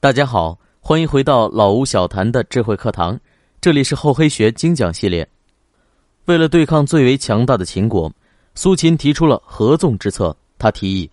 [0.00, 3.18] 大家好，欢迎回到老吴小谈的智慧课堂，
[3.60, 5.28] 这里是厚黑学精讲系列。
[6.26, 8.08] 为了对抗最为强大的秦国，
[8.54, 10.36] 苏秦提出了合纵之策。
[10.56, 11.10] 他提议，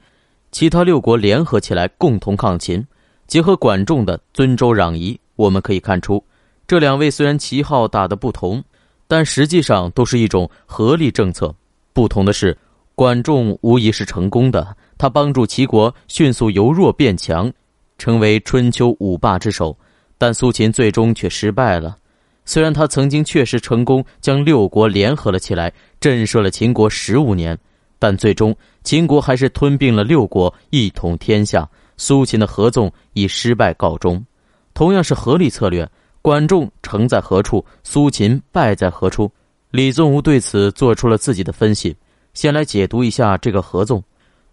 [0.52, 2.86] 其他六国联合起来共同抗秦。
[3.26, 6.24] 结合管仲的尊周攘夷，我们可以看出，
[6.68, 8.64] 这两位虽然旗号打得不同，
[9.08, 11.52] 但实际上都是一种合力政策。
[11.92, 12.56] 不同的是，
[12.94, 17.52] 管仲无疑是成功的，他帮助齐国迅速由弱变强。
[17.98, 19.78] 成为春秋五霸之首，
[20.18, 21.98] 但苏秦最终却失败了。
[22.46, 27.58] 虽然他曾经确实成功将六国联合了起来，震慑了秦国十五年，
[27.98, 31.68] 但最终秦国还是吞并了六国，一统天下。
[31.98, 34.24] 苏秦的合纵以失败告终。
[34.74, 35.90] 同样是合力策略，
[36.22, 39.32] 管仲成在何处，苏秦败在何处？
[39.72, 41.96] 李宗吾对此做出了自己的分析。
[42.34, 44.04] 先来解读一下这个合纵。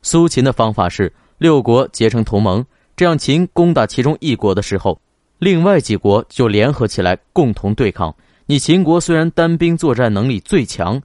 [0.03, 2.65] 苏秦的方法是六国结成同盟。
[3.03, 4.97] 这样，秦攻打其中一国的时候，
[5.41, 8.15] 另外几国就联合起来共同对抗
[8.47, 8.61] 你。
[8.61, 11.03] 秦国虽然单兵作战能力最强，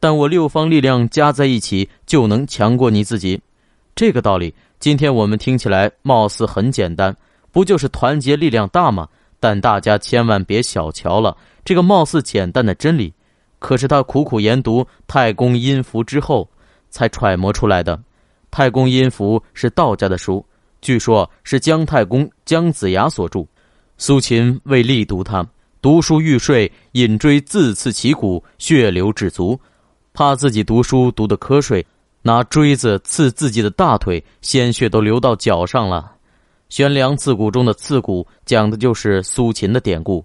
[0.00, 3.40] 但我六方力量加在一起就能强过你自己。
[3.94, 7.16] 这个道理，今天我们听起来貌似很简单，
[7.52, 9.08] 不就是团结力量大吗？
[9.38, 13.14] 但大家千万别小瞧了这个貌似简单的真理，
[13.60, 16.50] 可是他苦苦研读《太公阴符》之后
[16.90, 17.96] 才揣摩出来的。
[18.50, 20.44] 《太公阴符》是道家的书。
[20.80, 23.44] 据说，是姜太公姜子牙所著。
[23.98, 25.44] 苏秦为力读他，
[25.80, 29.58] 读书欲睡，引锥自刺其骨，血流至足。
[30.12, 31.84] 怕自己读书读得瞌睡，
[32.22, 36.12] 拿锥子刺自己的大腿，鲜血都流到脚上了。
[36.68, 40.24] 悬梁刺股中的刺股，讲的就是苏秦的典故。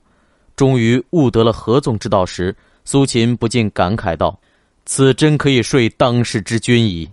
[0.56, 4.38] 终于悟得了合纵之道时，苏秦不禁感慨道
[4.86, 7.10] ：“此真可以说当世之君矣。”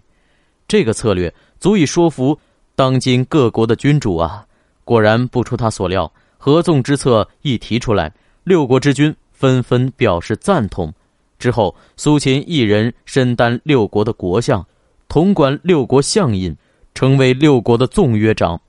[0.67, 2.39] 这个策略足以说服。
[2.78, 4.46] 当今各国的君主啊，
[4.84, 8.12] 果然不出他所料，合纵之策一提出来，
[8.44, 10.94] 六国之君纷纷表示赞同。
[11.40, 14.64] 之后，苏秦一人身担六国的国相，
[15.08, 16.56] 统管六国相印，
[16.94, 18.61] 成为六国的纵约长。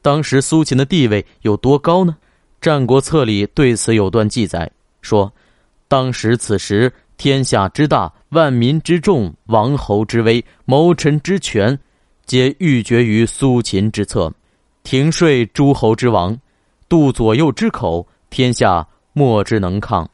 [0.00, 2.16] 当时苏秦的地位有多高呢？
[2.64, 4.70] 《战国策》里对此有段记载，
[5.02, 5.32] 说：
[5.88, 11.76] 当时此时天下之大，万民之众，王侯之威，谋臣之权。
[12.26, 14.32] 皆欲决于苏秦之策，
[14.82, 16.36] 停税诸侯之王，
[16.88, 20.08] 度左右之口，天下莫之能抗。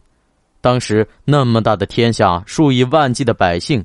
[0.61, 3.85] 当时那么大的天下，数以万计的百姓，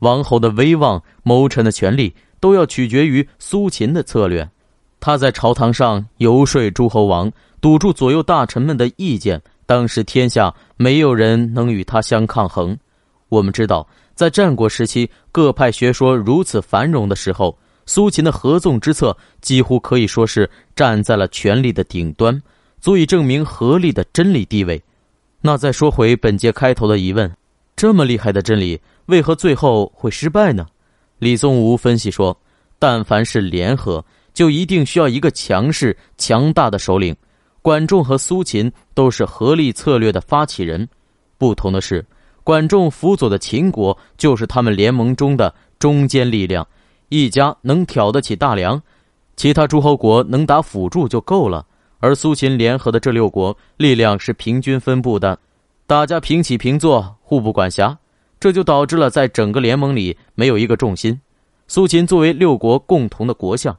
[0.00, 4.48] 王侯的威望，谋臣的权力，都要取决于苏秦的策略。
[5.00, 9.42] 他在朝堂上游说诸侯王，堵住左右大臣们的意见。
[9.64, 12.76] 当时天下没有人能与他相抗衡。
[13.28, 17.56] 我们知道，在战国时期，各派学说如此繁荣的时候。
[17.84, 22.40] 苏秦的合纵之策几乎可以说是站在了权力的顶端，
[22.80, 24.80] 足以证明合力的真理地位。
[25.40, 27.28] 那再说回本节开头的疑问：
[27.74, 30.64] 这么厉害的真理，为何最后会失败呢？
[31.18, 32.40] 李宗吾分析说：
[32.78, 34.02] 但凡是联合，
[34.32, 37.14] 就一定需要一个强势、强大的首领。
[37.62, 40.88] 管仲和苏秦都是合力策略的发起人，
[41.36, 42.04] 不同的是，
[42.44, 46.66] 管仲辅佐的秦国就是他们联盟中的中坚力量。
[47.08, 48.80] 一家能挑得起大梁，
[49.36, 51.66] 其他诸侯国能打辅助就够了。
[52.00, 55.38] 而苏秦联合的这六国力量是平均分布的，
[55.86, 57.96] 大家平起平坐，互不管辖，
[58.40, 61.20] 这就导致了在整个联盟里没有一个重心。
[61.68, 63.76] 苏秦作为六国共同的国相，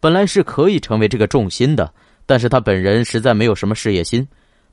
[0.00, 1.92] 本来是可以成为这个重心的，
[2.24, 4.26] 但是他本人实在没有什么事业心，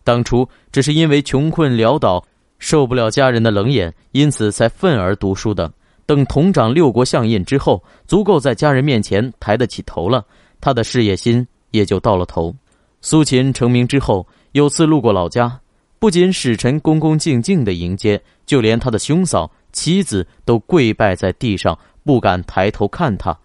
[0.04, 2.24] 当初只是因为穷困潦倒，
[2.60, 5.72] 受不了家人的冷眼，因此才愤而读书的。
[6.06, 10.26] 等同掌六国相印之后，足够在家人面前抬得起头了，
[10.60, 12.54] 他的事业心也就到了头。
[13.02, 15.60] 苏秦成名之后，有次路过老家，
[16.00, 23.38] 不仅使臣恭恭敬敬的迎接，就连他的兄嫂、妻子都跪拜在地上，不敢抬头看他。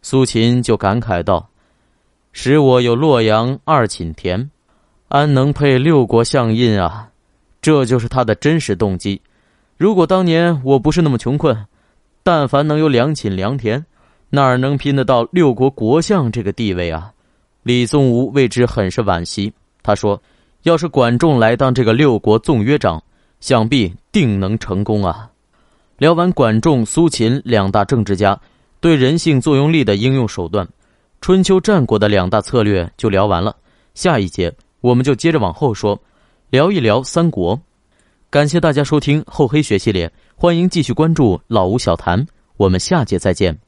[0.00, 1.50] 苏秦就感慨道
[2.32, 4.50] ：“使我有洛阳二顷田，
[5.08, 7.10] 安能配六国相印啊？”
[7.60, 9.20] 这就是他的真实动机。
[9.76, 11.66] 如果当年我不是那么穷困，
[12.22, 13.84] 但凡能有两顷良田，
[14.30, 17.12] 哪儿能拼得到六国国相这个地位啊？
[17.62, 19.52] 李宗吾为之很是惋惜。
[19.82, 20.20] 他说
[20.64, 23.02] ：“要是管仲来当这个六国纵约长，
[23.40, 25.30] 想必定能成功啊！”
[25.98, 28.38] 聊完管仲、苏秦两大政治家
[28.80, 30.68] 对人性作用力的应用手段，
[31.20, 33.56] 春秋战国的两大策略就聊完了。
[33.94, 36.00] 下一节我们就接着往后说，
[36.50, 37.60] 聊一聊三国。
[38.30, 40.10] 感谢大家收听厚黑学系列。
[40.34, 43.58] 欢迎继续关注老吴小谈，我们下节再见。